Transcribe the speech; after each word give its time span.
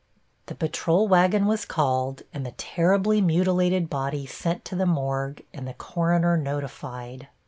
The 0.47 0.55
patrol 0.55 1.07
wagon 1.07 1.45
was 1.45 1.63
called 1.63 2.23
and 2.33 2.43
the 2.43 2.53
terribly 2.53 3.21
mutilated 3.21 3.87
body 3.87 4.25
sent 4.25 4.65
to 4.65 4.75
the 4.75 4.87
morgue 4.87 5.43
and 5.53 5.67
the 5.67 5.75
coroner 5.75 6.35
notified. 6.37 7.27